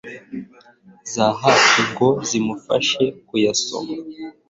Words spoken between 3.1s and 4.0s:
kuyisoma